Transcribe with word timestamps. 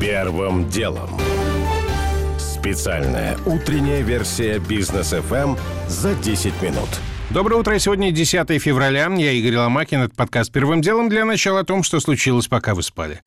Первым 0.00 0.68
делом. 0.68 1.08
Специальная 2.38 3.38
утренняя 3.46 4.02
версия 4.02 4.58
бизнес 4.58 5.14
FM 5.14 5.58
за 5.88 6.14
10 6.14 6.60
минут. 6.60 6.88
Доброе 7.30 7.56
утро. 7.56 7.78
Сегодня 7.78 8.12
10 8.12 8.62
февраля. 8.62 9.08
Я 9.16 9.32
Игорь 9.32 9.56
Ломакин. 9.56 10.02
Это 10.02 10.14
подкаст 10.14 10.52
«Первым 10.52 10.82
делом» 10.82 11.08
для 11.08 11.24
начала 11.24 11.60
о 11.60 11.64
том, 11.64 11.82
что 11.82 12.00
случилось, 12.00 12.46
пока 12.46 12.74
вы 12.74 12.82
спали. 12.82 13.22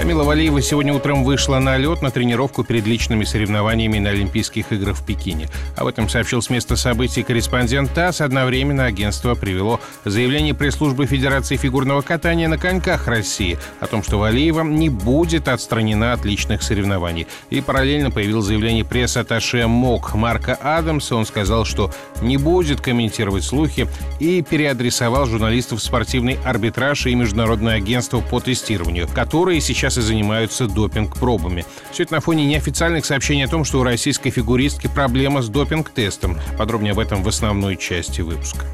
Камила 0.00 0.24
Валиева 0.24 0.62
сегодня 0.62 0.94
утром 0.94 1.24
вышла 1.24 1.58
на 1.58 1.76
лед 1.76 2.00
на 2.00 2.10
тренировку 2.10 2.64
перед 2.64 2.86
личными 2.86 3.24
соревнованиями 3.24 3.98
на 3.98 4.08
Олимпийских 4.08 4.72
играх 4.72 4.96
в 4.96 5.04
Пекине. 5.04 5.50
Об 5.76 5.88
этом 5.88 6.08
сообщил 6.08 6.40
с 6.40 6.48
места 6.48 6.76
событий 6.76 7.22
корреспондент 7.22 7.92
ТАСС. 7.92 8.22
Одновременно 8.22 8.86
агентство 8.86 9.34
привело 9.34 9.78
заявление 10.06 10.54
пресс-службы 10.54 11.04
Федерации 11.04 11.56
фигурного 11.56 12.00
катания 12.00 12.48
на 12.48 12.56
коньках 12.56 13.08
России 13.08 13.58
о 13.78 13.88
том, 13.88 14.02
что 14.02 14.18
Валиева 14.18 14.62
не 14.62 14.88
будет 14.88 15.48
отстранена 15.48 16.14
от 16.14 16.24
личных 16.24 16.62
соревнований. 16.62 17.26
И 17.50 17.60
параллельно 17.60 18.10
появилось 18.10 18.46
заявление 18.46 18.86
пресс-атташе 18.86 19.66
МОК 19.66 20.14
Марка 20.14 20.54
Адамса. 20.62 21.14
Он 21.14 21.26
сказал, 21.26 21.66
что 21.66 21.92
не 22.22 22.38
будет 22.38 22.80
комментировать 22.80 23.44
слухи 23.44 23.86
и 24.18 24.40
переадресовал 24.40 25.26
журналистов 25.26 25.80
в 25.80 25.84
спортивный 25.84 26.38
арбитраж 26.42 27.04
и 27.04 27.14
Международное 27.14 27.74
агентство 27.74 28.20
по 28.20 28.40
тестированию, 28.40 29.06
которые 29.06 29.60
сейчас 29.60 29.89
сейчас 29.90 30.04
и 30.04 30.06
занимаются 30.06 30.66
допинг-пробами. 30.66 31.64
Все 31.92 32.04
это 32.04 32.14
на 32.14 32.20
фоне 32.20 32.46
неофициальных 32.46 33.04
сообщений 33.04 33.44
о 33.44 33.48
том, 33.48 33.64
что 33.64 33.80
у 33.80 33.82
российской 33.82 34.30
фигуристки 34.30 34.88
проблема 34.92 35.42
с 35.42 35.48
допинг-тестом. 35.48 36.38
Подробнее 36.56 36.92
об 36.92 36.98
этом 36.98 37.22
в 37.22 37.28
основной 37.28 37.76
части 37.76 38.20
выпуска. 38.20 38.66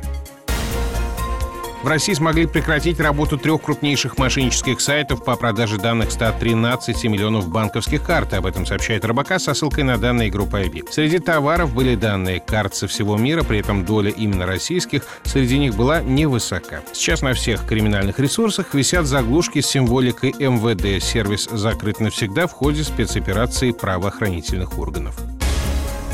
В 1.87 1.89
России 1.89 2.15
смогли 2.15 2.47
прекратить 2.47 2.99
работу 2.99 3.39
трех 3.39 3.63
крупнейших 3.63 4.19
мошеннических 4.19 4.81
сайтов 4.81 5.23
по 5.23 5.37
продаже 5.37 5.79
данных 5.79 6.11
113 6.11 7.05
миллионов 7.05 7.49
банковских 7.49 8.03
карт. 8.03 8.35
Об 8.35 8.47
этом 8.47 8.67
сообщает 8.67 9.05
РБК 9.05 9.39
со 9.39 9.55
ссылкой 9.55 9.85
на 9.85 9.97
данные 9.97 10.29
группы 10.29 10.63
IB. 10.63 10.91
Среди 10.91 11.21
товаров 11.21 11.73
были 11.73 11.95
данные 11.95 12.41
карт 12.41 12.75
со 12.75 12.89
всего 12.89 13.17
мира, 13.17 13.45
при 13.45 13.61
этом 13.61 13.85
доля 13.85 14.11
именно 14.11 14.47
российских 14.47 15.05
среди 15.23 15.61
них 15.61 15.77
была 15.77 16.03
невысока. 16.03 16.83
Сейчас 16.93 17.23
на 17.23 17.35
всех 17.35 17.65
криминальных 17.65 18.19
ресурсах 18.19 18.75
висят 18.75 19.07
заглушки 19.07 19.61
с 19.61 19.69
символикой 19.69 20.33
МВД. 20.33 21.01
Сервис 21.01 21.49
закрыт 21.53 22.01
навсегда 22.01 22.49
в 22.49 22.53
ходе 22.53 22.83
спецоперации 22.83 23.71
правоохранительных 23.71 24.77
органов. 24.77 25.15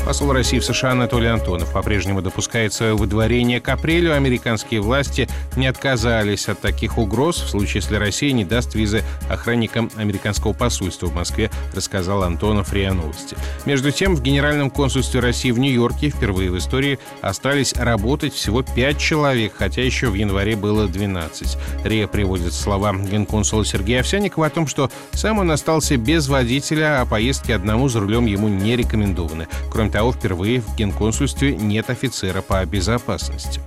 Посол 0.05 0.33
России 0.33 0.59
в 0.59 0.65
США 0.65 0.91
Анатолий 0.91 1.27
Антонов 1.27 1.71
по-прежнему 1.71 2.21
допускает 2.21 2.73
свое 2.73 2.93
выдворение 2.93 3.61
к 3.61 3.69
апрелю. 3.69 4.13
Американские 4.13 4.81
власти 4.81 5.29
не 5.55 5.65
отказались 5.65 6.49
от 6.49 6.59
таких 6.59 6.97
угроз 6.97 7.37
в 7.37 7.49
случае, 7.49 7.75
если 7.75 7.95
Россия 7.95 8.33
не 8.33 8.43
даст 8.43 8.75
визы 8.75 9.01
охранникам 9.29 9.89
американского 9.95 10.51
посольства 10.51 11.07
в 11.07 11.15
Москве, 11.15 11.49
рассказал 11.73 12.23
Антонов 12.23 12.73
РИА 12.73 12.93
Новости. 12.93 13.37
Между 13.65 13.91
тем, 13.91 14.15
в 14.15 14.21
Генеральном 14.21 14.69
консульстве 14.69 15.21
России 15.21 15.51
в 15.51 15.59
Нью-Йорке 15.59 16.09
впервые 16.09 16.51
в 16.51 16.57
истории 16.57 16.99
остались 17.21 17.73
работать 17.73 18.33
всего 18.33 18.61
5 18.61 18.97
человек, 18.97 19.53
хотя 19.57 19.83
еще 19.83 20.09
в 20.09 20.15
январе 20.15 20.57
было 20.57 20.85
12. 20.85 21.57
РИА 21.85 22.07
приводит 22.07 22.51
слова 22.51 22.93
генконсула 22.93 23.63
Сергея 23.63 24.01
Овсянникова 24.01 24.47
о 24.47 24.49
том, 24.49 24.67
что 24.67 24.91
сам 25.13 25.39
он 25.39 25.49
остался 25.49 25.95
без 25.95 26.27
водителя, 26.27 26.99
а 26.99 27.05
поездки 27.05 27.53
одному 27.53 27.87
за 27.87 28.01
рулем 28.01 28.25
ему 28.25 28.49
не 28.49 28.75
рекомендованы. 28.75 29.47
Кроме 29.71 29.92
того, 29.93 30.11
впервые 30.11 30.59
в 30.59 30.75
генконсульстве 30.75 31.55
нет 31.55 31.89
офицера 31.89 32.41
по 32.41 32.65
безопасности. 32.65 33.61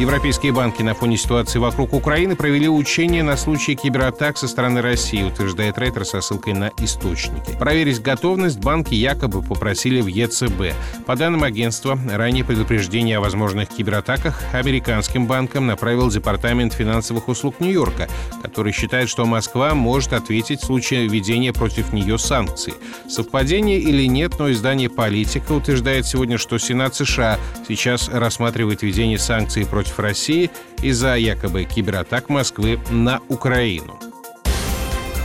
Европейские 0.00 0.52
банки 0.52 0.80
на 0.80 0.94
фоне 0.94 1.18
ситуации 1.18 1.58
вокруг 1.58 1.92
Украины 1.92 2.34
провели 2.34 2.66
учения 2.70 3.22
на 3.22 3.36
случай 3.36 3.74
кибератак 3.74 4.38
со 4.38 4.48
стороны 4.48 4.80
России, 4.80 5.22
утверждает 5.22 5.76
Рейтер 5.76 6.06
со 6.06 6.22
ссылкой 6.22 6.54
на 6.54 6.70
источники. 6.78 7.52
Проверить 7.58 8.00
готовность 8.00 8.60
банки 8.60 8.94
якобы 8.94 9.42
попросили 9.42 10.00
в 10.00 10.06
ЕЦБ. 10.06 10.72
По 11.04 11.16
данным 11.16 11.44
агентства, 11.44 11.98
ранее 12.10 12.46
предупреждение 12.46 13.18
о 13.18 13.20
возможных 13.20 13.68
кибератаках 13.68 14.42
американским 14.54 15.26
банкам 15.26 15.66
направил 15.66 16.08
Департамент 16.08 16.72
финансовых 16.72 17.28
услуг 17.28 17.56
Нью-Йорка, 17.60 18.08
который 18.42 18.72
считает, 18.72 19.10
что 19.10 19.26
Москва 19.26 19.74
может 19.74 20.14
ответить 20.14 20.62
в 20.62 20.64
случае 20.64 21.08
введения 21.08 21.52
против 21.52 21.92
нее 21.92 22.16
санкций. 22.16 22.72
Совпадение 23.06 23.78
или 23.78 24.06
нет, 24.06 24.38
но 24.38 24.50
издание 24.50 24.88
«Политика» 24.88 25.52
утверждает 25.52 26.06
сегодня, 26.06 26.38
что 26.38 26.56
Сенат 26.56 26.94
США 26.94 27.38
сейчас 27.68 28.08
рассматривает 28.08 28.80
введение 28.80 29.18
санкций 29.18 29.66
против 29.66 29.89
против 29.90 29.98
России 29.98 30.50
из-за 30.82 31.16
якобы 31.16 31.64
кибератак 31.64 32.28
Москвы 32.28 32.78
на 32.90 33.20
Украину. 33.28 33.98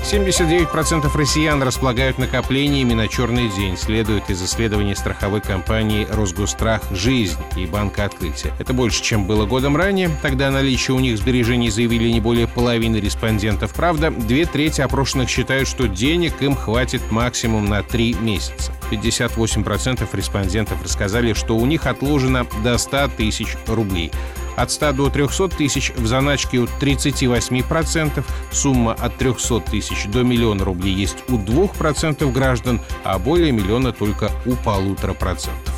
79% 0.06 1.18
россиян 1.18 1.64
располагают 1.64 2.20
накоплениями 2.20 2.94
на 2.94 3.08
черный 3.08 3.50
день, 3.50 3.76
следует 3.76 4.30
из 4.30 4.44
исследования 4.44 4.96
страховой 4.96 5.42
компании 5.42 6.08
«Росгострах. 6.12 6.84
Жизнь» 6.92 7.40
и 7.58 7.66
Банка 7.66 8.06
Открытия. 8.06 8.54
Это 8.60 8.72
больше, 8.74 9.02
чем 9.02 9.26
было 9.26 9.48
годом 9.48 9.76
ранее. 9.76 10.12
Тогда 10.22 10.52
наличие 10.52 10.96
у 10.96 11.00
них 11.00 11.18
сбережений 11.18 11.72
заявили 11.72 12.10
не 12.10 12.22
более 12.22 12.48
половины 12.48 12.98
респондентов. 12.98 13.74
Правда, 13.74 14.12
две 14.12 14.46
трети 14.46 14.82
опрошенных 14.82 15.28
считают, 15.28 15.68
что 15.68 15.88
денег 15.88 16.40
им 16.40 16.56
хватит 16.56 17.02
максимум 17.10 17.66
на 17.66 17.82
три 17.82 18.14
месяца. 18.14 18.74
58% 18.92 20.08
респондентов 20.14 20.84
рассказали, 20.84 21.34
что 21.34 21.58
у 21.58 21.66
них 21.66 21.88
отложено 21.88 22.46
до 22.64 22.78
100 22.78 23.08
тысяч 23.18 23.58
рублей 23.66 24.12
от 24.56 24.72
100 24.72 24.94
до 24.94 25.10
300 25.10 25.50
тысяч, 25.50 25.92
в 25.96 26.06
заначке 26.06 26.62
от 26.62 26.70
38%, 26.82 28.24
сумма 28.52 28.94
от 28.94 29.18
300 29.18 29.60
тысяч 29.62 30.06
до 30.08 30.24
миллиона 30.24 30.64
рублей 30.64 30.94
есть 30.94 31.18
у 31.30 31.38
2% 31.38 32.32
граждан, 32.32 32.82
а 33.04 33.20
более 33.20 33.52
миллиона 33.52 33.92
только 33.92 34.32
у 34.46 34.56
полутора 34.56 35.14
процентов. 35.14 35.75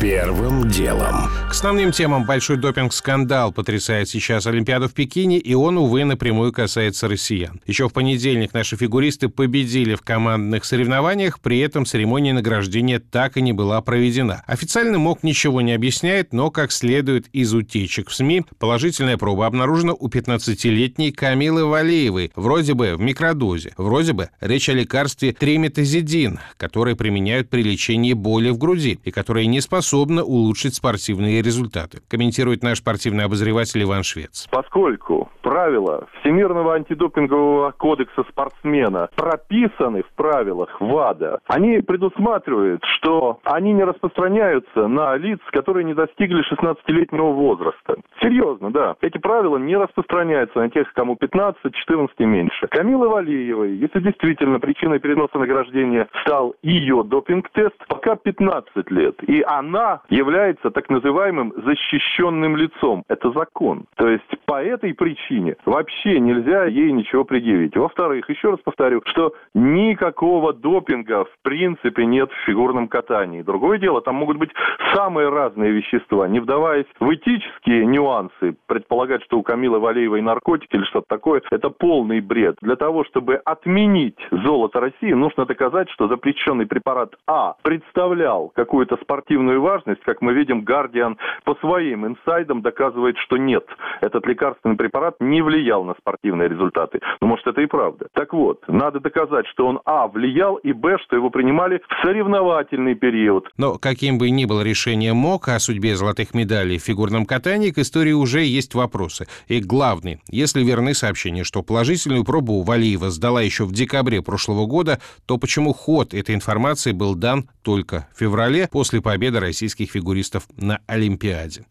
Первым 0.00 0.68
делом. 0.68 1.28
К 1.48 1.50
основным 1.50 1.90
темам 1.90 2.24
большой 2.24 2.56
допинг-скандал 2.56 3.50
потрясает 3.50 4.08
сейчас 4.08 4.46
Олимпиаду 4.46 4.88
в 4.88 4.92
Пекине, 4.92 5.38
и 5.38 5.54
он, 5.54 5.76
увы, 5.76 6.04
напрямую 6.04 6.52
касается 6.52 7.08
россиян. 7.08 7.60
Еще 7.66 7.88
в 7.88 7.92
понедельник 7.92 8.54
наши 8.54 8.76
фигуристы 8.76 9.28
победили 9.28 9.96
в 9.96 10.02
командных 10.02 10.64
соревнованиях, 10.64 11.40
при 11.40 11.58
этом 11.58 11.84
церемония 11.84 12.32
награждения 12.32 13.00
так 13.00 13.36
и 13.38 13.42
не 13.42 13.52
была 13.52 13.80
проведена. 13.82 14.44
Официально 14.46 14.98
МОК 14.98 15.24
ничего 15.24 15.62
не 15.62 15.72
объясняет, 15.72 16.32
но, 16.32 16.52
как 16.52 16.70
следует 16.70 17.26
из 17.32 17.52
утечек 17.52 18.10
в 18.10 18.14
СМИ, 18.14 18.44
положительная 18.60 19.16
проба 19.16 19.46
обнаружена 19.46 19.94
у 19.94 20.08
15-летней 20.08 21.10
Камилы 21.10 21.64
Валеевой, 21.64 22.30
вроде 22.36 22.74
бы 22.74 22.94
в 22.94 23.00
микродозе. 23.00 23.72
Вроде 23.76 24.12
бы 24.12 24.28
речь 24.40 24.68
о 24.68 24.74
лекарстве 24.74 25.32
триметазидин, 25.32 26.38
который 26.56 26.94
применяют 26.94 27.50
при 27.50 27.64
лечении 27.64 28.12
боли 28.12 28.50
в 28.50 28.58
груди 28.58 29.00
и 29.02 29.10
который 29.10 29.46
не 29.46 29.60
способен 29.60 29.87
способна 29.88 30.22
улучшить 30.22 30.74
спортивные 30.74 31.40
результаты, 31.40 32.00
комментирует 32.10 32.62
наш 32.62 32.78
спортивный 32.78 33.24
обозреватель 33.24 33.82
Иван 33.82 34.02
Швец. 34.02 34.46
Поскольку 34.50 35.30
правила 35.40 36.06
Всемирного 36.20 36.74
антидопингового 36.74 37.70
кодекса 37.70 38.22
спортсмена 38.28 39.08
прописаны 39.16 40.02
в 40.02 40.14
правилах 40.14 40.78
ВАДА, 40.78 41.40
они 41.46 41.80
предусматривают, 41.80 42.82
что 42.98 43.40
они 43.44 43.72
не 43.72 43.82
распространяются 43.82 44.88
на 44.88 45.16
лиц, 45.16 45.40
которые 45.52 45.84
не 45.84 45.94
достигли 45.94 46.44
16-летнего 46.52 47.32
возраста. 47.32 47.96
Серьезно, 48.20 48.70
да. 48.70 48.96
Эти 49.00 49.16
правила 49.16 49.56
не 49.56 49.76
распространяются 49.76 50.58
на 50.58 50.68
тех, 50.68 50.92
кому 50.92 51.16
15, 51.16 51.74
14 51.74 52.14
и 52.18 52.24
меньше. 52.26 52.66
Камила 52.68 53.08
Валиевой, 53.08 53.74
если 53.76 54.00
действительно 54.00 54.60
причиной 54.60 54.98
переноса 54.98 55.38
награждения 55.38 56.08
стал 56.26 56.54
ее 56.62 57.02
допинг-тест, 57.04 57.76
пока 57.88 58.16
15 58.16 58.90
лет. 58.90 59.16
И 59.26 59.42
она 59.46 59.77
она 59.78 60.00
является 60.08 60.70
так 60.70 60.90
называемым 60.90 61.52
защищенным 61.56 62.56
лицом. 62.56 63.04
Это 63.08 63.30
закон. 63.30 63.84
То 63.96 64.08
есть 64.08 64.24
по 64.44 64.62
этой 64.62 64.92
причине 64.94 65.56
вообще 65.64 66.18
нельзя 66.18 66.64
ей 66.64 66.90
ничего 66.92 67.24
предъявить. 67.24 67.76
Во-вторых, 67.76 68.28
еще 68.28 68.50
раз 68.50 68.60
повторю, 68.60 69.02
что 69.06 69.34
никакого 69.54 70.52
допинга 70.52 71.24
в 71.24 71.34
принципе 71.42 72.06
нет 72.06 72.30
в 72.30 72.46
фигурном 72.46 72.88
катании. 72.88 73.42
Другое 73.42 73.78
дело, 73.78 74.00
там 74.00 74.16
могут 74.16 74.38
быть 74.38 74.50
самые 74.94 75.28
разные 75.28 75.70
вещества. 75.70 76.26
Не 76.28 76.40
вдаваясь 76.40 76.86
в 76.98 77.14
этические 77.14 77.86
нюансы, 77.86 78.56
предполагать, 78.66 79.22
что 79.24 79.38
у 79.38 79.42
Камилы 79.42 79.78
Валеевой 79.78 80.22
наркотики 80.22 80.74
или 80.74 80.84
что-то 80.84 81.06
такое, 81.08 81.42
это 81.50 81.70
полный 81.70 82.20
бред. 82.20 82.56
Для 82.62 82.76
того, 82.76 83.04
чтобы 83.04 83.36
отменить 83.36 84.18
золото 84.30 84.80
России, 84.80 85.12
нужно 85.12 85.44
доказать, 85.44 85.88
что 85.90 86.08
запрещенный 86.08 86.66
препарат 86.66 87.14
А 87.26 87.54
представлял 87.62 88.50
какую-то 88.54 88.96
спортивную 88.96 89.60
важность, 89.68 90.00
как 90.02 90.22
мы 90.22 90.32
видим, 90.32 90.64
Guardian 90.64 91.16
по 91.44 91.54
своим 91.56 92.06
инсайдам 92.06 92.62
доказывает, 92.62 93.16
что 93.18 93.36
нет, 93.36 93.64
этот 94.00 94.26
лекарственный 94.26 94.76
препарат 94.76 95.16
не 95.20 95.42
влиял 95.42 95.84
на 95.84 95.94
спортивные 96.00 96.48
результаты. 96.48 97.00
Ну, 97.20 97.26
может, 97.26 97.46
это 97.46 97.60
и 97.60 97.66
правда. 97.66 98.06
Так 98.14 98.32
вот, 98.32 98.66
надо 98.66 99.00
доказать, 99.00 99.46
что 99.48 99.66
он, 99.66 99.80
а, 99.84 100.08
влиял, 100.08 100.56
и, 100.56 100.72
б, 100.72 100.96
что 101.04 101.16
его 101.16 101.28
принимали 101.28 101.82
в 101.86 102.06
соревновательный 102.06 102.94
период. 102.94 103.50
Но 103.58 103.78
каким 103.78 104.16
бы 104.18 104.30
ни 104.30 104.46
было 104.46 104.62
решение 104.62 105.12
МОК 105.12 105.48
о 105.48 105.58
судьбе 105.58 105.96
золотых 105.96 106.32
медалей 106.32 106.78
в 106.78 106.84
фигурном 106.84 107.26
катании, 107.26 107.70
к 107.70 107.78
истории 107.78 108.12
уже 108.12 108.44
есть 108.44 108.74
вопросы. 108.74 109.26
И 109.48 109.60
главный, 109.60 110.20
если 110.28 110.62
верны 110.62 110.94
сообщения, 110.94 111.44
что 111.44 111.62
положительную 111.62 112.24
пробу 112.24 112.62
Валиева 112.62 113.10
сдала 113.10 113.42
еще 113.42 113.64
в 113.64 113.72
декабре 113.72 114.22
прошлого 114.22 114.66
года, 114.66 114.98
то 115.26 115.36
почему 115.36 115.74
ход 115.74 116.14
этой 116.14 116.34
информации 116.34 116.92
был 116.92 117.14
дан 117.14 117.50
только 117.62 118.08
в 118.14 118.20
феврале 118.20 118.68
после 118.72 119.02
победы 119.02 119.40
российских 119.58 119.90
фигуристов 119.90 120.46
на 120.56 120.80
Олимпиаде? 120.86 121.64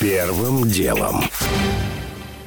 Первым 0.00 0.68
делом. 0.68 1.22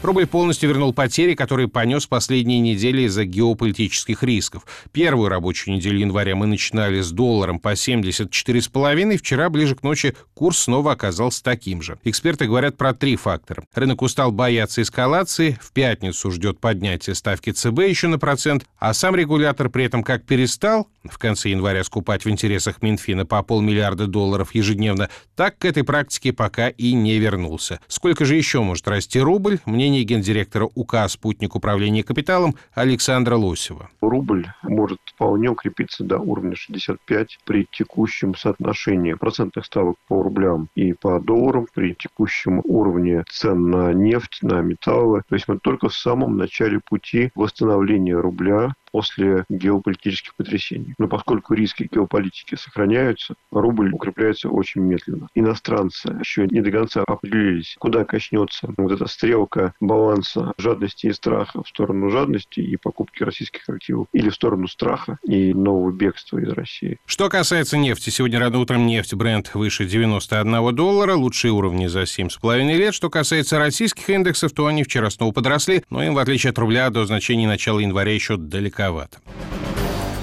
Рубль 0.06 0.28
полностью 0.28 0.69
вернул 0.69 0.94
потери, 0.94 1.34
которые 1.34 1.68
понес 1.68 2.06
последние 2.06 2.60
недели 2.60 3.02
из-за 3.07 3.25
геополитических 3.25 4.22
рисков. 4.22 4.63
Первую 4.92 5.30
рабочую 5.30 5.75
неделю 5.75 5.98
января 5.98 6.36
мы 6.36 6.46
начинали 6.46 7.02
с 7.02 7.10
долларом 7.10 7.60
по 7.60 7.74
74,5. 7.74 9.18
Вчера, 9.18 9.50
ближе 9.50 9.74
к 9.74 9.81
ночи, 9.81 10.16
курс 10.36 10.60
снова 10.60 10.92
оказался 10.92 11.44
таким 11.44 11.81
же. 11.81 11.98
Эксперты 12.04 12.46
говорят 12.46 12.78
про 12.78 12.94
три 12.94 13.16
фактора. 13.16 13.63
Рынок 13.74 14.04
устал 14.04 14.31
бояться 14.31 14.84
эскалации, 14.84 15.57
в 15.60 15.72
пятницу 15.72 16.30
ждет 16.30 16.60
поднятие 16.60 17.16
ставки 17.16 17.50
ЦБ 17.50 17.80
еще 17.80 18.08
на 18.08 18.19
процент, 18.19 18.63
а 18.78 18.94
сам 18.94 19.16
регулятор 19.16 19.69
при 19.69 19.86
этом 19.86 20.04
как 20.04 20.24
перестал 20.24 20.88
в 21.10 21.18
конце 21.18 21.50
января 21.50 21.84
скупать 21.84 22.25
в 22.25 22.30
интересах 22.30 22.81
Минфина 22.81 23.25
по 23.25 23.42
полмиллиарда 23.44 24.08
долларов 24.08 24.54
ежедневно, 24.56 25.10
так 25.36 25.58
к 25.58 25.66
этой 25.66 25.84
практике 25.84 26.34
пока 26.34 26.69
и 26.69 26.94
не 26.94 27.18
вернулся. 27.18 27.80
Сколько 27.88 28.25
же 28.25 28.36
еще 28.36 28.62
может 28.62 28.88
расти 28.88 29.19
рубль, 29.19 29.60
мнение 29.66 29.94
мнение 29.95 30.03
гендиректора 30.03 30.69
УК 30.75 31.07
«Спутник 31.07 31.56
управления 31.56 32.03
капиталом» 32.03 32.56
Александра 32.74 33.36
Лосева. 33.36 33.89
Рубль 34.01 34.45
может 34.63 35.00
вполне 35.06 35.50
укрепиться 35.50 36.03
до 36.03 36.19
уровня 36.19 36.56
65 36.56 37.39
при 37.45 37.65
текущем 37.71 38.36
соотношении 38.36 39.13
процентных 39.13 39.65
ставок 39.65 39.95
по 40.07 40.21
рублям 40.21 40.68
и 40.75 40.94
по 40.94 41.19
долларам, 41.19 41.68
при 41.74 41.94
текущем 41.94 42.62
уровне 42.65 43.24
цен 43.30 43.69
на 43.69 43.94
нефть, 43.94 44.39
на 44.42 44.62
металлы. 44.62 45.21
То 45.30 45.36
есть 45.36 45.47
мы 45.47 45.59
только 45.59 45.88
в 45.88 45.95
самом 45.95 46.36
начале 46.38 46.81
пути 46.81 47.31
восстановления 47.36 48.15
рубля 48.15 48.74
после 48.95 49.44
геополитических 49.50 50.33
потрясений. 50.36 50.94
Но 50.97 51.09
поскольку 51.09 51.53
риски 51.53 51.89
геополитики 51.92 52.56
сохраняются, 52.56 53.36
рубль 53.51 53.92
укрепляется 53.92 54.47
очень 54.47 54.83
медленно. 54.83 55.27
Иностранцы 55.36 56.15
еще 56.18 56.47
не 56.47 56.62
до 56.62 56.71
конца 56.71 57.03
определились, 57.06 57.75
куда 57.77 58.06
качнется 58.06 58.69
вот 58.77 58.94
эта 58.94 59.06
стрелка 59.07 59.74
баланса 59.81 60.53
жадности 60.57 61.07
и 61.07 61.12
страха 61.12 61.62
в 61.62 61.68
сторону 61.68 62.09
жадности 62.09 62.62
и 62.62 62.77
покупки 62.77 63.24
российских 63.24 63.68
активов 63.68 64.07
или 64.13 64.30
в 64.30 64.33
сторону 64.33 64.69
страха 64.69 65.18
и 65.27 65.53
нового 65.53 65.91
бегства 65.91 66.38
из 66.38 66.48
России. 66.53 66.98
Что 67.06 67.27
касается 67.27 67.75
нефти, 67.75 68.12
сегодня 68.12 68.39
рано 68.39 68.59
утром 68.59 68.86
нефть 68.86 69.13
бренд 69.13 69.53
выше 69.56 69.83
91 69.83 70.74
доллара, 70.74 71.15
лучшие 71.15 71.51
уровни 71.51 71.88
за 71.88 72.03
7,5 72.03 72.77
лет. 72.77 72.94
Что 72.94 73.09
касается 73.09 73.59
российских 73.59 74.09
индексов, 74.09 74.53
то 74.53 74.68
они 74.68 74.86
вчера 74.86 75.09
снова 75.09 75.33
подросли, 75.33 75.83
но 75.89 76.01
им, 76.01 76.13
в 76.13 76.18
отличие 76.18 76.51
от 76.51 76.59
рубля, 76.59 76.89
до 76.89 77.06
значений 77.06 77.45
начала 77.45 77.80
января 77.81 78.13
еще 78.13 78.38
далеко 78.38 78.85
далековато. 78.86 79.18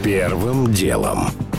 Первым 0.03 0.73
делом. 0.73 1.52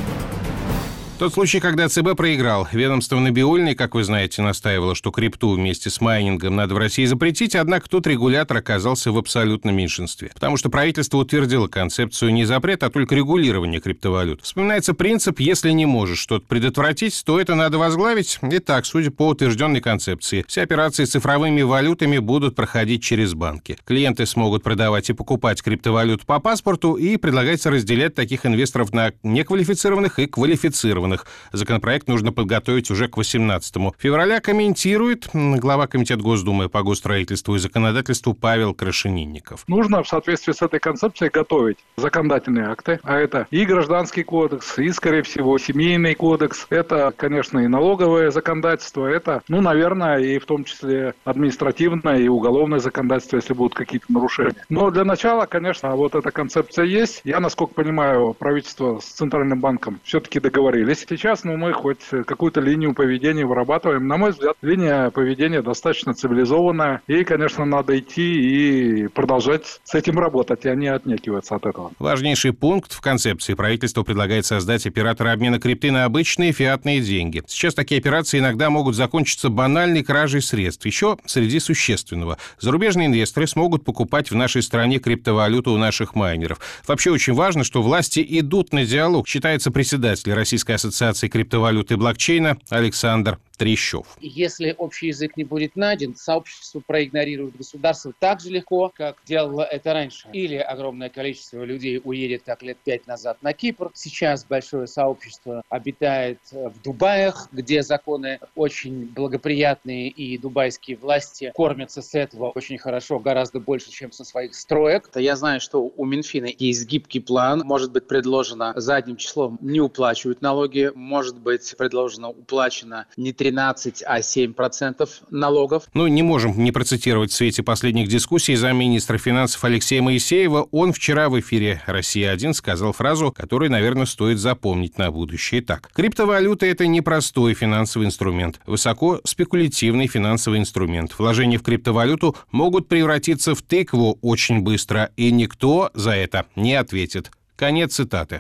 Тот 1.20 1.32
случай, 1.32 1.60
когда 1.60 1.88
ЦБ 1.88 2.16
проиграл. 2.18 2.68
Ведомство 2.72 3.20
Набиульной, 3.20 3.76
как 3.76 3.94
вы 3.94 4.04
знаете, 4.04 4.42
настаивало, 4.42 4.96
что 4.96 5.12
крипту 5.12 5.52
вместе 5.52 5.92
с 5.92 6.02
майнингом 6.02 6.56
надо 6.56 6.74
в 6.74 6.80
России 6.80 7.06
запретить, 7.06 7.56
однако 7.56 7.88
тут 7.88 8.08
регулятор 8.08 8.58
оказался 8.58 9.12
в 9.12 9.18
абсолютном 9.20 9.76
меньшинстве. 9.76 10.32
Потому 10.34 10.58
что 10.58 10.70
правительство 10.70 11.20
утвердило 11.20 11.68
концепцию 11.68 12.34
не 12.34 12.46
запрета, 12.46 12.88
а 12.88 12.90
только 12.90 13.14
регулирования 13.14 13.80
криптовалют. 13.80 14.42
Вспоминается 14.42 14.96
принцип 14.96 15.40
«если 15.40 15.70
не 15.70 15.86
можешь 15.86 16.18
что-то 16.18 16.48
предотвратить, 16.48 17.24
то 17.24 17.40
это 17.40 17.54
надо 17.54 17.78
возглавить». 17.78 18.40
Итак, 18.42 18.86
судя 18.88 19.12
по 19.12 19.28
утвержденной 19.30 19.82
концепции, 19.82 20.44
все 20.48 20.64
операции 20.64 21.06
с 21.06 21.12
цифровыми 21.12 21.62
валютами 21.62 22.18
будут 22.18 22.56
проходить 22.56 23.04
через 23.04 23.36
банки. 23.36 23.78
Клиенты 23.86 24.26
смогут 24.26 24.64
продавать 24.64 25.12
и 25.12 25.14
покупать 25.14 25.62
криптовалюту 25.62 26.26
по 26.26 26.40
паспорту 26.40 26.96
и 26.96 27.18
предлагается 27.18 27.70
разделять 27.70 28.16
таких 28.16 28.48
инвесторов 28.48 28.92
на 28.94 29.14
неквалифицированных 29.22 30.18
и 30.18 30.26
квалифицированных 30.26 31.13
заинтересованных. 31.14 31.26
Законопроект 31.52 32.08
нужно 32.08 32.32
подготовить 32.32 32.92
уже 32.92 33.08
к 33.08 33.18
18 33.18 33.76
февраля, 33.98 34.40
комментирует 34.40 35.30
глава 35.34 35.88
Комитета 35.88 36.22
Госдумы 36.22 36.70
по 36.70 36.84
госстроительству 36.84 37.56
и 37.56 37.60
законодательству 37.60 38.34
Павел 38.34 38.74
Крашенинников. 38.74 39.64
Нужно 39.68 40.04
в 40.04 40.08
соответствии 40.08 40.54
с 40.54 40.62
этой 40.62 40.80
концепцией 40.80 41.30
готовить 41.30 41.78
законодательные 41.98 42.68
акты, 42.68 43.00
а 43.04 43.18
это 43.18 43.48
и 43.52 43.66
гражданский 43.66 44.24
кодекс, 44.24 44.78
и, 44.80 44.90
скорее 44.90 45.24
всего, 45.24 45.58
семейный 45.58 46.16
кодекс, 46.16 46.66
это, 46.70 47.14
конечно, 47.16 47.60
и 47.60 47.68
налоговое 47.68 48.32
законодательство, 48.32 49.06
это, 49.06 49.42
ну, 49.48 49.62
наверное, 49.62 50.20
и 50.20 50.40
в 50.40 50.46
том 50.46 50.64
числе 50.64 51.14
административное 51.24 52.18
и 52.18 52.28
уголовное 52.28 52.80
законодательство, 52.80 53.38
если 53.38 53.54
будут 53.54 53.76
какие-то 53.76 54.06
нарушения. 54.10 54.66
Но 54.70 54.90
для 54.92 55.06
начала, 55.06 55.46
конечно, 55.46 55.96
вот 55.96 56.16
эта 56.16 56.32
концепция 56.32 56.86
есть. 56.86 57.22
Я, 57.24 57.40
насколько 57.40 57.74
понимаю, 57.74 58.34
правительство 58.34 59.00
с 59.00 59.06
Центральным 59.06 59.60
банком 59.60 60.00
все-таки 60.04 60.40
договорились 60.40 60.93
если 60.94 61.16
сейчас 61.16 61.44
ну, 61.44 61.58
мы 61.58 61.74
хоть 61.74 62.02
какую-то 62.26 62.62
линию 62.62 62.94
поведения 62.94 63.46
вырабатываем, 63.46 64.08
на 64.08 64.18
мой 64.18 64.32
взгляд, 64.32 64.56
линия 64.62 65.10
поведения 65.10 65.64
достаточно 65.64 66.14
цивилизованная. 66.14 67.02
И, 67.08 67.24
конечно, 67.24 67.66
надо 67.66 67.98
идти 67.98 69.04
и 69.04 69.08
продолжать 69.08 69.82
с 69.84 69.96
этим 69.96 70.20
работать, 70.20 70.66
а 70.68 70.76
не 70.76 70.88
отнекиваться 70.88 71.56
от 71.56 71.66
этого. 71.66 71.92
Важнейший 71.98 72.54
пункт 72.54 72.94
в 72.94 73.02
концепции 73.02 73.56
правительство 73.56 74.04
предлагает 74.04 74.46
создать 74.46 74.86
операторы 74.86 75.32
обмена 75.32 75.60
крипты 75.60 75.92
на 75.92 76.06
обычные 76.06 76.52
фиатные 76.52 77.02
деньги. 77.02 77.42
Сейчас 77.48 77.74
такие 77.74 78.00
операции 78.00 78.38
иногда 78.38 78.70
могут 78.70 78.96
закончиться 78.96 79.50
банальной 79.50 80.04
кражей 80.04 80.42
средств. 80.42 80.86
Еще 80.86 81.18
среди 81.26 81.60
существенного. 81.60 82.38
Зарубежные 82.60 83.08
инвесторы 83.08 83.48
смогут 83.48 83.84
покупать 83.84 84.30
в 84.30 84.36
нашей 84.36 84.62
стране 84.62 85.00
криптовалюту 85.00 85.72
у 85.72 85.78
наших 85.78 86.14
майнеров. 86.14 86.60
Вообще 86.88 87.10
очень 87.10 87.34
важно, 87.34 87.64
что 87.64 87.82
власти 87.82 88.24
идут 88.30 88.74
на 88.74 88.86
диалог, 88.86 89.28
считается 89.28 89.72
председатель 89.72 90.34
Российской 90.34 90.74
ассоциации 90.84 91.28
криптовалюты 91.28 91.94
и 91.94 91.98
блокчейна 91.98 92.58
Александр 92.70 93.40
Трещев. 93.58 94.18
Если 94.20 94.76
общий 94.78 95.08
язык 95.08 95.38
не 95.38 95.44
будет 95.44 95.76
найден, 95.76 96.16
сообщество 96.16 96.82
проигнорирует 96.86 97.56
государство 97.56 98.14
так 98.20 98.42
же 98.42 98.50
легко, 98.50 98.92
как 98.96 99.18
делало 99.26 99.62
это 99.62 99.94
раньше. 99.94 100.28
Или 100.34 100.56
огромное 100.56 101.10
количество 101.10 101.64
людей 101.64 102.02
уедет, 102.04 102.44
как 102.46 102.64
лет 102.64 102.78
пять 102.84 103.08
назад, 103.08 103.38
на 103.42 103.54
Кипр. 103.54 103.92
Сейчас 103.94 104.44
большое 104.44 104.88
сообщество 104.88 105.64
обитает 105.70 106.40
в 106.52 106.82
Дубаях, 106.82 107.50
где 107.52 107.84
законы 107.84 108.40
очень 108.56 109.06
благоприятные, 109.06 110.10
и 110.10 110.38
дубайские 110.38 110.98
власти 110.98 111.52
кормятся 111.56 112.02
с 112.02 112.16
этого 112.16 112.52
очень 112.56 112.78
хорошо, 112.78 113.20
гораздо 113.20 113.60
больше, 113.60 113.92
чем 113.92 114.12
со 114.12 114.24
своих 114.24 114.56
строек. 114.56 115.10
Я 115.16 115.36
знаю, 115.36 115.62
что 115.62 115.92
у 115.96 116.06
Минфина 116.06 116.50
есть 116.58 116.88
гибкий 116.88 117.20
план, 117.20 117.62
может 117.66 117.92
быть 117.92 118.08
предложено 118.08 118.74
задним 118.76 119.18
числом 119.18 119.58
не 119.62 119.80
уплачивать 119.80 120.42
налоги, 120.42 120.92
может 120.96 121.40
быть 121.40 121.76
предложено 121.78 122.30
уплачено 122.30 123.08
не 123.18 123.34
13, 123.44 124.04
а 124.08 124.22
7 124.22 124.54
процентов 124.54 125.20
налогов. 125.30 125.84
Ну, 125.94 126.08
не 126.08 126.24
можем 126.24 126.64
не 126.64 126.72
процитировать 126.72 127.32
в 127.32 127.36
свете 127.36 127.62
последних 127.62 128.08
дискуссий 128.08 128.56
замминистра 128.56 129.18
финансов 129.18 129.62
Алексея 129.66 130.02
Моисеева. 130.02 130.70
Он 130.72 130.94
вчера 130.94 131.28
в 131.28 131.38
эфире 131.42 131.82
«Россия-1» 131.86 132.54
сказал 132.54 132.94
фразу, 132.94 133.34
которую, 133.34 133.70
наверное, 133.70 134.06
стоит 134.06 134.40
запомнить 134.40 134.98
на 134.98 135.12
будущее. 135.12 135.62
Так, 135.62 135.90
криптовалюта– 135.94 136.66
это 136.68 136.88
непростой 136.88 137.54
финансовый 137.54 138.06
инструмент, 138.06 138.62
высоко 138.66 139.20
спекулятивный 139.26 140.08
финансовый 140.08 140.60
инструмент. 140.60 141.14
Вложения 141.20 141.60
в 141.60 141.64
криптовалюту 141.64 142.38
могут 142.52 142.88
превратиться 142.88 143.56
в 143.56 143.62
тыкву 143.62 144.20
очень 144.22 144.62
быстро, 144.62 145.12
и 145.18 145.34
никто 145.34 145.92
за 145.94 146.12
это 146.12 146.46
не 146.56 146.76
ответит. 146.76 147.30
Конец 147.58 147.96
цитаты. 147.96 148.40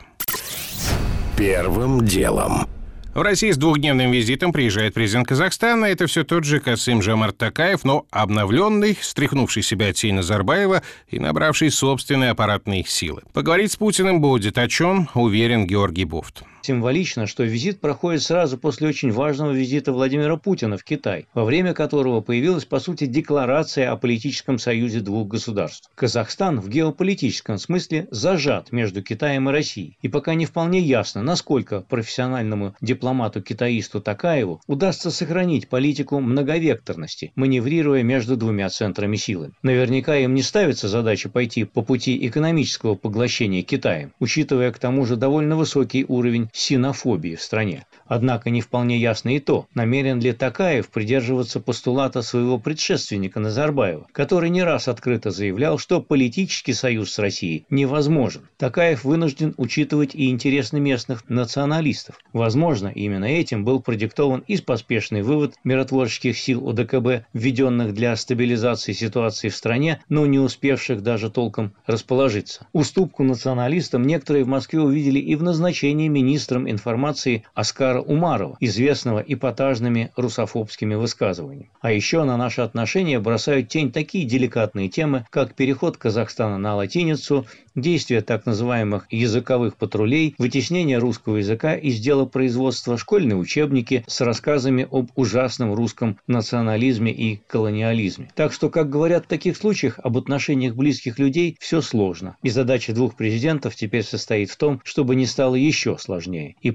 Первым 1.35 2.05
делом. 2.05 2.69
В 3.13 3.21
России 3.21 3.51
с 3.51 3.57
двухдневным 3.57 4.11
визитом 4.11 4.51
приезжает 4.51 4.95
президент 4.95 5.27
Казахстана. 5.27 5.85
Это 5.85 6.07
все 6.07 6.23
тот 6.23 6.45
же 6.45 6.59
Касым 6.59 7.03
Жамарт 7.03 7.37
Такаев, 7.37 7.83
но 7.83 8.07
обновленный, 8.09 8.97
стряхнувший 8.99 9.61
себя 9.61 9.89
от 9.89 9.95
тени 9.97 10.13
Назарбаева 10.13 10.81
и 11.09 11.19
набравший 11.19 11.69
собственные 11.69 12.31
аппаратные 12.31 12.83
силы. 12.87 13.21
Поговорить 13.31 13.71
с 13.71 13.75
Путиным 13.75 14.19
будет 14.19 14.57
о 14.57 14.67
чем, 14.67 15.09
уверен 15.13 15.67
Георгий 15.67 16.05
Буфт. 16.05 16.43
Символично, 16.65 17.27
что 17.27 17.43
визит 17.43 17.81
проходит 17.81 18.23
сразу 18.23 18.57
после 18.57 18.87
очень 18.87 19.11
важного 19.11 19.51
визита 19.51 19.91
Владимира 19.91 20.37
Путина 20.37 20.77
в 20.77 20.85
Китай, 20.85 21.27
во 21.33 21.43
время 21.43 21.73
которого 21.73 22.21
появилась, 22.21 22.63
по 22.63 22.79
сути, 22.79 23.05
декларация 23.05 23.91
о 23.91 23.97
политическом 23.97 24.57
союзе 24.57 25.01
двух 25.01 25.27
государств. 25.27 25.89
Казахстан 25.93 26.61
в 26.61 26.69
геополитическом 26.69 27.57
смысле 27.57 28.07
зажат 28.11 28.71
между 28.71 29.03
Китаем 29.03 29.49
и 29.49 29.51
Россией, 29.51 29.97
и 30.01 30.07
пока 30.07 30.35
не 30.35 30.45
вполне 30.45 30.79
ясно, 30.79 31.21
насколько 31.21 31.81
профессиональному 31.81 32.75
дипломату-китаисту 32.79 33.99
Такаеву 33.99 34.61
удастся 34.65 35.11
сохранить 35.11 35.67
политику 35.67 36.21
многовекторности, 36.21 37.33
маневрируя 37.35 38.03
между 38.03 38.37
двумя 38.37 38.69
центрами 38.69 39.17
силы. 39.17 39.51
Наверняка 39.63 40.15
им 40.15 40.33
не 40.33 40.41
ставится 40.41 40.87
задача 40.87 41.27
пойти 41.27 41.65
по 41.65 41.81
пути 41.81 42.25
экономического 42.25 42.95
поглощения 42.95 43.63
Китаем, 43.63 44.13
учитывая 44.21 44.71
к 44.71 44.79
тому 44.79 45.05
же 45.05 45.17
довольно 45.17 45.57
высокий 45.57 46.05
уровень 46.07 46.47
синофобии 46.53 47.35
в 47.35 47.41
стране. 47.41 47.85
Однако 48.05 48.49
не 48.49 48.61
вполне 48.61 48.97
ясно 48.97 49.35
и 49.35 49.39
то, 49.39 49.67
намерен 49.73 50.19
ли 50.19 50.33
Такаев 50.33 50.89
придерживаться 50.89 51.59
постулата 51.59 52.21
своего 52.21 52.57
предшественника 52.57 53.39
Назарбаева, 53.39 54.07
который 54.11 54.49
не 54.49 54.63
раз 54.63 54.87
открыто 54.87 55.31
заявлял, 55.31 55.77
что 55.77 56.01
политический 56.01 56.73
союз 56.73 57.11
с 57.11 57.19
Россией 57.19 57.65
невозможен. 57.69 58.47
Такаев 58.57 59.03
вынужден 59.03 59.53
учитывать 59.57 60.15
и 60.15 60.29
интересы 60.29 60.79
местных 60.79 61.29
националистов. 61.29 62.19
Возможно, 62.33 62.87
именно 62.87 63.25
этим 63.25 63.63
был 63.63 63.81
продиктован 63.81 64.43
и 64.47 64.57
поспешный 64.57 65.21
вывод 65.21 65.55
миротворческих 65.63 66.37
сил 66.37 66.67
ОДКБ, 66.69 67.25
введенных 67.33 67.93
для 67.93 68.15
стабилизации 68.15 68.93
ситуации 68.93 69.49
в 69.49 69.55
стране, 69.55 70.01
но 70.09 70.25
не 70.25 70.39
успевших 70.39 71.03
даже 71.03 71.29
толком 71.29 71.73
расположиться. 71.85 72.65
Уступку 72.73 73.23
националистам 73.23 74.03
некоторые 74.03 74.45
в 74.45 74.47
Москве 74.47 74.79
увидели 74.79 75.19
и 75.19 75.35
в 75.35 75.43
назначении 75.43 76.07
министром 76.07 76.69
информации 76.69 77.43
Оскара 77.53 77.92
Умарова, 78.01 78.57
известного 78.59 79.19
эпатажными 79.19 80.11
русофобскими 80.15 80.95
высказываниями. 80.95 81.71
А 81.81 81.91
еще 81.91 82.23
на 82.23 82.37
наши 82.37 82.61
отношения 82.61 83.19
бросают 83.19 83.69
тень 83.69 83.91
такие 83.91 84.25
деликатные 84.25 84.89
темы, 84.89 85.25
как 85.29 85.55
переход 85.55 85.97
Казахстана 85.97 86.57
на 86.57 86.75
латиницу, 86.75 87.45
действия 87.75 88.21
так 88.21 88.45
называемых 88.45 89.07
языковых 89.09 89.77
патрулей, 89.77 90.35
вытеснение 90.37 90.97
русского 90.97 91.37
языка 91.37 91.75
из 91.75 91.99
дела 91.99 92.25
производства, 92.25 92.97
школьные 92.97 93.37
учебники 93.37 94.03
с 94.07 94.21
рассказами 94.21 94.87
об 94.89 95.09
ужасном 95.15 95.73
русском 95.73 96.17
национализме 96.27 97.11
и 97.11 97.41
колониализме. 97.47 98.29
Так 98.35 98.53
что, 98.53 98.69
как 98.69 98.89
говорят 98.89 99.25
в 99.25 99.29
таких 99.29 99.57
случаях, 99.57 99.99
об 100.03 100.17
отношениях 100.17 100.75
близких 100.75 101.19
людей 101.19 101.57
все 101.59 101.81
сложно. 101.81 102.37
И 102.43 102.49
задача 102.49 102.93
двух 102.93 103.15
президентов 103.15 103.75
теперь 103.75 104.03
состоит 104.03 104.49
в 104.49 104.57
том, 104.57 104.81
чтобы 104.83 105.15
не 105.15 105.25
стало 105.25 105.55
еще 105.55 105.97
сложнее. 105.97 106.55
И 106.61 106.71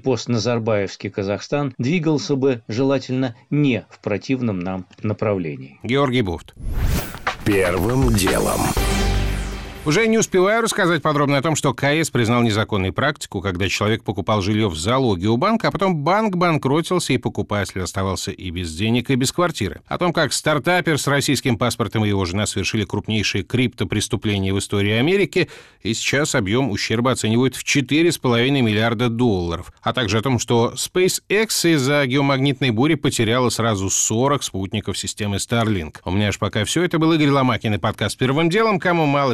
постназарбаевский 1.09 1.11
Казахстан 1.11 1.73
двигался 1.77 2.35
бы 2.35 2.61
желательно 2.67 3.35
не 3.49 3.85
в 3.89 3.99
противном 3.99 4.59
нам 4.59 4.85
направлении. 5.03 5.79
Георгий 5.83 6.21
Буфт. 6.21 6.53
Первым 7.45 8.13
делом. 8.13 8.59
Уже 9.89 10.05
не 10.05 10.19
успеваю 10.19 10.61
рассказать 10.61 11.01
подробно 11.01 11.39
о 11.39 11.41
том, 11.41 11.55
что 11.55 11.73
КС 11.73 12.11
признал 12.11 12.43
незаконной 12.43 12.91
практику, 12.91 13.41
когда 13.41 13.67
человек 13.67 14.03
покупал 14.03 14.43
жилье 14.43 14.69
в 14.69 14.77
залоге 14.77 15.29
у 15.29 15.37
банка, 15.37 15.69
а 15.69 15.71
потом 15.71 15.95
банк 15.95 16.35
банкротился, 16.35 17.13
и 17.13 17.17
покупатель 17.17 17.81
оставался 17.81 18.29
и 18.29 18.51
без 18.51 18.71
денег, 18.75 19.09
и 19.09 19.15
без 19.15 19.31
квартиры. 19.31 19.81
О 19.87 19.97
том, 19.97 20.13
как 20.13 20.31
стартапер 20.31 20.99
с 20.99 21.07
российским 21.07 21.57
паспортом 21.57 22.05
и 22.05 22.09
его 22.09 22.23
жена 22.25 22.45
совершили 22.45 22.85
крупнейшие 22.85 23.43
криптопреступления 23.43 24.53
в 24.53 24.59
истории 24.59 24.91
Америки, 24.91 25.49
и 25.81 25.95
сейчас 25.95 26.35
объем 26.35 26.69
ущерба 26.69 27.09
оценивают 27.09 27.55
в 27.55 27.63
4,5 27.63 28.61
миллиарда 28.61 29.09
долларов. 29.09 29.73
А 29.81 29.93
также 29.93 30.19
о 30.19 30.21
том, 30.21 30.37
что 30.37 30.75
SpaceX 30.75 31.67
из-за 31.67 32.05
геомагнитной 32.05 32.69
бури 32.69 32.93
потеряла 32.93 33.49
сразу 33.49 33.89
40 33.89 34.43
спутников 34.43 34.99
системы 34.99 35.37
Starlink. 35.37 35.95
У 36.05 36.11
меня 36.11 36.27
аж 36.27 36.37
пока 36.37 36.63
все. 36.63 36.83
Это 36.83 36.99
был 36.99 37.11
Игорь 37.13 37.31
Ломакин 37.31 37.73
и 37.73 37.79
подкаст 37.79 38.19
«Первым 38.19 38.51
делом». 38.51 38.79
Кому 38.79 39.07
мало, 39.07 39.33